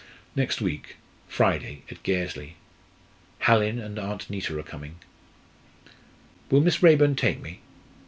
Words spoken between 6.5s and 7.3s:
Miss Raeburn